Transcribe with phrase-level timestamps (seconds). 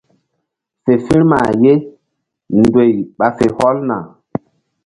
[0.83, 1.73] Fe firma ye
[2.59, 3.97] ndoy ɓa fe hɔlna.